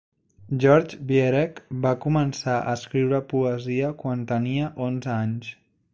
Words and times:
George 0.61 0.97
Viereck 1.09 1.59
va 1.83 1.91
començar 2.07 2.57
a 2.71 2.75
escriure 2.79 3.19
poesia 3.35 3.93
quan 4.03 4.25
tenia 4.33 4.71
onze 4.87 5.17
anys. 5.19 5.53